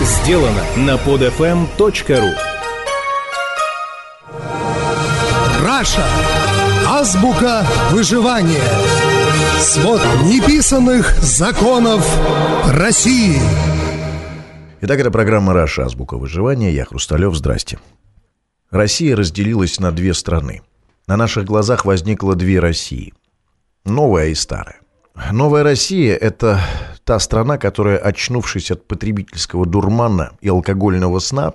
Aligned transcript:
сделано 0.00 0.64
на 0.76 0.96
podfm.ru 0.96 2.34
Раша. 5.64 6.04
Азбука 6.86 7.66
выживания. 7.90 8.62
Свод 9.58 10.00
неписанных 10.24 11.16
законов 11.18 12.04
России. 12.66 13.38
Итак, 14.82 14.98
это 14.98 15.10
программа 15.10 15.52
«Раша. 15.52 15.84
Азбука 15.84 16.16
выживания». 16.16 16.72
Я 16.72 16.86
Хрусталев. 16.86 17.34
Здрасте. 17.34 17.78
Россия 18.70 19.14
разделилась 19.14 19.78
на 19.78 19.92
две 19.92 20.14
страны. 20.14 20.62
На 21.06 21.16
наших 21.16 21.44
глазах 21.44 21.84
возникло 21.84 22.34
две 22.34 22.60
России. 22.60 23.12
Новая 23.84 24.28
и 24.28 24.34
старая. 24.34 24.80
Новая 25.32 25.62
Россия– 25.62 26.16
это 26.20 26.60
та 27.04 27.18
страна, 27.18 27.58
которая, 27.58 27.98
очнувшись 27.98 28.70
от 28.70 28.86
потребительского 28.86 29.66
дурмана 29.66 30.32
и 30.40 30.48
алкогольного 30.48 31.20
сна, 31.20 31.52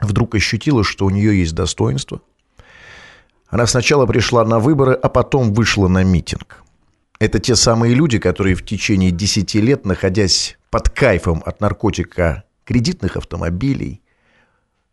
вдруг 0.00 0.34
ощутила, 0.34 0.84
что 0.84 1.06
у 1.06 1.10
нее 1.10 1.38
есть 1.38 1.54
достоинство. 1.54 2.20
Она 3.48 3.66
сначала 3.66 4.06
пришла 4.06 4.44
на 4.44 4.58
выборы, 4.58 4.94
а 4.94 5.08
потом 5.08 5.52
вышла 5.52 5.88
на 5.88 6.04
митинг. 6.04 6.62
Это 7.18 7.38
те 7.38 7.56
самые 7.56 7.94
люди, 7.94 8.18
которые 8.18 8.54
в 8.54 8.64
течение 8.64 9.10
10 9.10 9.54
лет, 9.56 9.84
находясь 9.84 10.56
под 10.70 10.88
кайфом 10.88 11.42
от 11.44 11.60
наркотика 11.60 12.44
кредитных 12.64 13.16
автомобилей, 13.16 14.00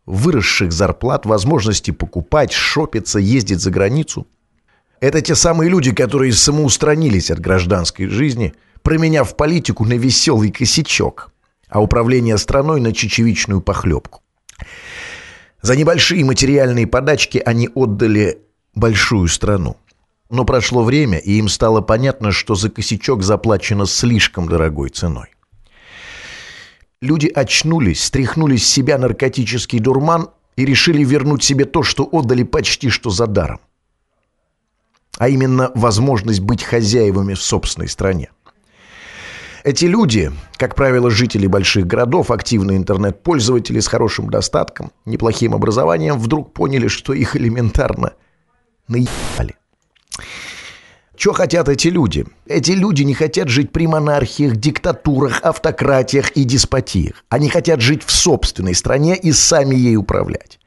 выросших 0.04 0.72
зарплат, 0.72 1.26
возможности 1.26 1.90
покупать, 1.90 2.52
шопиться, 2.52 3.18
ездить 3.18 3.60
за 3.60 3.70
границу. 3.70 4.26
Это 5.00 5.20
те 5.20 5.34
самые 5.34 5.70
люди, 5.70 5.92
которые 5.92 6.32
самоустранились 6.32 7.30
от 7.30 7.38
гражданской 7.38 8.06
жизни, 8.08 8.54
променяв 8.82 9.36
политику 9.36 9.84
на 9.84 9.94
веселый 9.94 10.50
косячок, 10.50 11.30
а 11.68 11.80
управление 11.80 12.38
страной 12.38 12.80
на 12.80 12.92
чечевичную 12.92 13.60
похлебку. 13.60 14.22
За 15.62 15.76
небольшие 15.76 16.24
материальные 16.24 16.86
подачки 16.86 17.42
они 17.44 17.68
отдали 17.74 18.38
большую 18.74 19.28
страну. 19.28 19.76
Но 20.30 20.44
прошло 20.44 20.84
время, 20.84 21.18
и 21.18 21.32
им 21.32 21.48
стало 21.48 21.80
понятно, 21.80 22.32
что 22.32 22.54
за 22.54 22.70
косячок 22.70 23.22
заплачено 23.22 23.86
слишком 23.86 24.48
дорогой 24.48 24.90
ценой. 24.90 25.28
Люди 27.00 27.28
очнулись, 27.28 28.04
стряхнули 28.04 28.56
с 28.56 28.66
себя 28.66 28.98
наркотический 28.98 29.78
дурман 29.78 30.30
и 30.56 30.64
решили 30.64 31.04
вернуть 31.04 31.44
себе 31.44 31.64
то, 31.64 31.82
что 31.82 32.08
отдали 32.10 32.42
почти 32.42 32.90
что 32.90 33.10
за 33.10 33.26
даром. 33.26 33.60
А 35.16 35.28
именно 35.28 35.70
возможность 35.74 36.40
быть 36.40 36.62
хозяевами 36.62 37.34
в 37.34 37.42
собственной 37.42 37.88
стране. 37.88 38.30
Эти 39.68 39.84
люди, 39.84 40.32
как 40.56 40.74
правило, 40.74 41.10
жители 41.10 41.46
больших 41.46 41.86
городов, 41.86 42.30
активные 42.30 42.78
интернет-пользователи 42.78 43.80
с 43.80 43.86
хорошим 43.86 44.30
достатком, 44.30 44.92
неплохим 45.04 45.54
образованием, 45.54 46.18
вдруг 46.18 46.54
поняли, 46.54 46.88
что 46.88 47.12
их 47.12 47.36
элементарно 47.36 48.14
наебали. 48.88 49.56
Что 51.18 51.34
хотят 51.34 51.68
эти 51.68 51.88
люди? 51.88 52.24
Эти 52.46 52.70
люди 52.70 53.02
не 53.02 53.12
хотят 53.12 53.50
жить 53.50 53.70
при 53.70 53.86
монархиях, 53.86 54.56
диктатурах, 54.56 55.40
автократиях 55.42 56.30
и 56.30 56.44
деспотиях. 56.44 57.22
Они 57.28 57.50
хотят 57.50 57.82
жить 57.82 58.04
в 58.04 58.10
собственной 58.10 58.74
стране 58.74 59.18
и 59.18 59.32
сами 59.32 59.74
ей 59.74 59.96
управлять. 59.96 60.60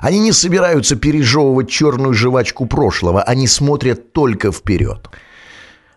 Они 0.00 0.20
не 0.20 0.30
собираются 0.30 0.94
пережевывать 0.94 1.68
черную 1.68 2.14
жвачку 2.14 2.66
прошлого, 2.66 3.24
они 3.24 3.48
смотрят 3.48 4.12
только 4.12 4.52
вперед. 4.52 5.10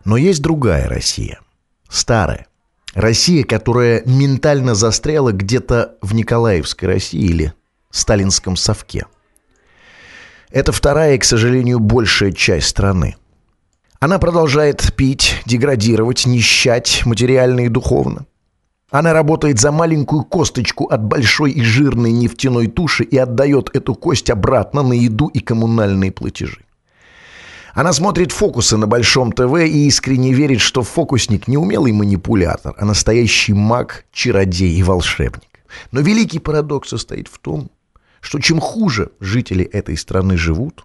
Но 0.04 0.18
есть 0.18 0.42
другая 0.42 0.90
Россия. 0.90 1.42
Старая. 1.90 2.48
Россия, 2.94 3.44
которая 3.44 4.04
ментально 4.06 4.76
застряла 4.76 5.32
где-то 5.32 5.98
в 6.02 6.14
Николаевской 6.14 6.88
России 6.88 7.22
или 7.22 7.54
сталинском 7.92 8.56
совке. 8.56 9.06
Это 10.50 10.72
вторая 10.72 11.16
и, 11.16 11.18
к 11.18 11.24
сожалению, 11.24 11.80
большая 11.80 12.32
часть 12.32 12.68
страны. 12.68 13.16
Она 14.00 14.18
продолжает 14.18 14.96
пить, 14.96 15.42
деградировать, 15.46 16.26
нищать 16.26 17.06
материально 17.06 17.62
и 17.62 17.70
духовно. 17.70 18.26
Она 18.90 19.14
работает 19.14 19.60
за 19.60 19.72
маленькую 19.72 20.24
косточку 20.24 20.86
от 20.86 21.04
большой 21.04 21.52
и 21.52 21.62
жирной 21.62 22.12
нефтяной 22.12 22.68
туши 22.68 23.04
и 23.04 23.18
отдает 23.18 23.70
эту 23.76 23.94
кость 23.94 24.30
обратно 24.32 24.82
на 24.82 24.94
еду 24.94 25.28
и 25.28 25.40
коммунальные 25.40 26.12
платежи. 26.12 26.66
Она 27.80 27.94
смотрит 27.94 28.34
фокусы 28.34 28.76
на 28.76 28.88
Большом 28.88 29.32
ТВ 29.32 29.56
и 29.56 29.88
искренне 29.88 30.34
верит, 30.34 30.60
что 30.60 30.84
фокусник 30.84 31.48
не 31.48 31.56
умелый 31.56 31.94
манипулятор, 31.94 32.76
а 32.78 32.84
настоящий 32.84 33.54
маг, 33.54 34.04
чародей 34.12 34.76
и 34.76 34.84
волшебник. 34.84 35.62
Но 35.94 36.02
великий 36.02 36.40
парадокс 36.40 36.90
состоит 36.90 37.30
в 37.30 37.40
том, 37.40 37.70
что 38.20 38.40
чем 38.40 38.60
хуже 38.60 39.12
жители 39.22 39.64
этой 39.64 39.96
страны 39.96 40.36
живут, 40.36 40.84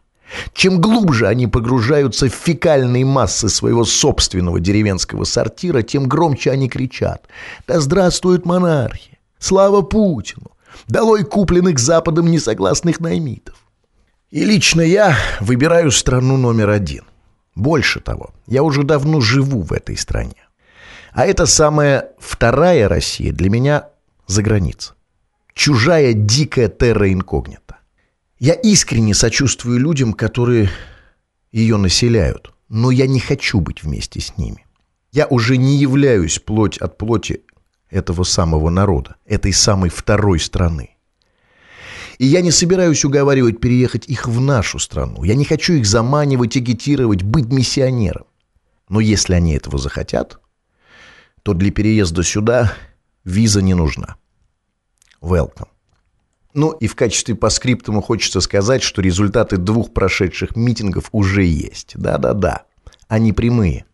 чем 0.53 0.81
глубже 0.81 1.27
они 1.27 1.49
погружаются 1.49 2.28
в 2.28 2.32
фекальные 2.32 3.05
массы 3.05 3.49
своего 3.49 3.84
собственного 3.84 4.61
деревенского 4.61 5.25
сортира, 5.25 5.82
тем 5.82 6.06
громче 6.06 6.53
они 6.53 6.69
кричат 6.69 7.26
«Да 7.66 7.81
здравствует 7.81 8.47
монархия! 8.47 9.19
Слава 9.41 9.82
Путину! 9.82 10.53
Долой 10.87 11.25
купленных 11.25 11.81
Западом 11.81 12.31
несогласных 12.31 13.00
наймитов!» 13.00 13.63
И 14.31 14.45
лично 14.45 14.81
я 14.81 15.17
выбираю 15.41 15.91
страну 15.91 16.37
номер 16.37 16.71
один. 16.71 17.05
Больше 17.55 18.01
того, 18.01 18.35
я 18.47 18.62
уже 18.62 18.83
давно 18.83 19.21
живу 19.21 19.62
в 19.62 19.73
этой 19.73 19.97
стране. 19.97 20.49
А 21.12 21.25
это 21.27 21.47
самая 21.47 22.11
вторая 22.19 22.89
Россия 22.89 23.33
для 23.33 23.49
меня 23.49 23.89
за 24.27 24.43
границей. 24.43 24.97
Чужая 25.55 26.12
дикая 26.12 26.69
терра 26.69 27.12
инкогнита. 27.12 27.79
Я 28.41 28.55
искренне 28.55 29.15
сочувствую 29.15 29.79
людям, 29.79 30.12
которые 30.12 30.69
ее 31.53 31.77
населяют, 31.77 32.53
но 32.69 32.91
я 32.91 33.06
не 33.06 33.21
хочу 33.21 33.61
быть 33.61 33.85
вместе 33.85 34.21
с 34.21 34.37
ними. 34.37 34.67
Я 35.12 35.27
уже 35.27 35.56
не 35.56 35.77
являюсь 35.77 36.41
плоть 36.41 36.79
от 36.79 36.99
плоти 36.99 37.43
этого 37.89 38.25
самого 38.25 38.71
народа, 38.71 39.15
этой 39.25 39.53
самой 39.53 39.91
второй 39.91 40.41
страны. 40.41 40.94
И 42.19 42.26
я 42.26 42.41
не 42.41 42.50
собираюсь 42.50 43.04
уговаривать 43.04 43.60
переехать 43.60 44.08
их 44.08 44.26
в 44.26 44.41
нашу 44.41 44.78
страну. 44.78 45.25
Я 45.25 45.34
не 45.34 45.44
хочу 45.44 45.75
их 45.75 45.86
заманивать, 45.86 46.56
агитировать, 46.56 47.22
быть 47.22 47.47
миссионером. 47.47 48.26
Но 48.88 49.00
если 49.00 49.34
они 49.34 49.54
этого 49.54 49.78
захотят, 49.78 50.41
то 51.42 51.54
для 51.54 51.70
переезда 51.70 52.22
сюда 52.22 52.75
виза 53.25 53.62
не 53.62 53.75
нужна. 53.75 54.16
Welcome. 55.20 55.69
Ну 56.52 56.70
и 56.70 56.86
в 56.86 56.94
качестве 56.94 57.34
по 57.34 57.50
скриптуму 57.50 58.00
хочется 58.00 58.41
сказать, 58.41 58.82
что 58.82 59.02
результаты 59.02 59.56
двух 59.56 59.92
прошедших 59.92 60.54
митингов 60.54 61.08
уже 61.10 61.44
есть. 61.44 61.92
Да-да-да, 61.96 62.64
они 63.08 63.32
прямые. 63.32 63.86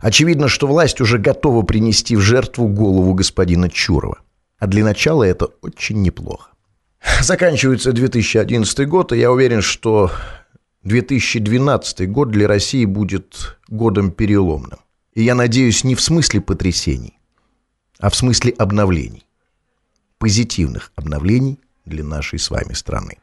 Очевидно, 0.00 0.48
что 0.48 0.66
власть 0.66 1.00
уже 1.00 1.18
готова 1.18 1.62
принести 1.62 2.16
в 2.16 2.20
жертву 2.20 2.68
голову 2.68 3.12
господина 3.14 3.68
Чурова. 3.68 4.18
А 4.58 4.66
для 4.66 4.84
начала 4.84 5.24
это 5.24 5.46
очень 5.60 6.00
неплохо. 6.00 6.53
Заканчивается 7.20 7.92
2011 7.92 8.88
год, 8.88 9.12
и 9.12 9.18
я 9.18 9.30
уверен, 9.30 9.62
что 9.62 10.10
2012 10.82 12.10
год 12.10 12.30
для 12.30 12.48
России 12.48 12.84
будет 12.84 13.58
годом 13.68 14.10
переломным. 14.10 14.78
И 15.14 15.22
я 15.22 15.34
надеюсь 15.34 15.84
не 15.84 15.94
в 15.94 16.00
смысле 16.00 16.40
потрясений, 16.40 17.18
а 18.00 18.10
в 18.10 18.16
смысле 18.16 18.52
обновлений 18.58 19.24
позитивных 20.24 20.90
обновлений 20.96 21.60
для 21.84 22.02
нашей 22.02 22.38
с 22.38 22.48
вами 22.48 22.72
страны. 22.72 23.18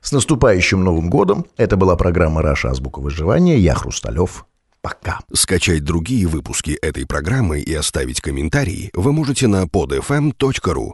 С 0.00 0.12
наступающим 0.12 0.84
Новым 0.84 1.10
годом! 1.10 1.46
Это 1.56 1.76
была 1.76 1.96
программа 1.96 2.42
«Раша. 2.42 2.70
Азбука 2.70 3.00
выживания». 3.00 3.58
Я 3.58 3.74
Хрусталев. 3.74 4.46
Пока. 4.82 5.18
Скачать 5.32 5.82
другие 5.82 6.28
выпуски 6.28 6.78
этой 6.80 7.06
программы 7.06 7.58
и 7.58 7.74
оставить 7.74 8.20
комментарии 8.20 8.90
вы 8.94 9.12
можете 9.12 9.48
на 9.48 9.64
podfm.ru. 9.64 10.92